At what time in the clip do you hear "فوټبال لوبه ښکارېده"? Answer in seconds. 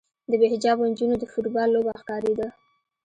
1.31-2.47